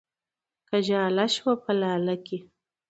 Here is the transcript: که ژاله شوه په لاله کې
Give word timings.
که 0.67 0.77
ژاله 0.87 1.25
شوه 1.35 1.53
په 1.63 1.71
لاله 1.81 2.15
کې 2.25 2.37